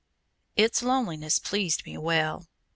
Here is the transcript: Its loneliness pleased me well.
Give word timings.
Its 0.55 0.81
loneliness 0.81 1.37
pleased 1.37 1.85
me 1.85 1.95
well. 1.95 2.47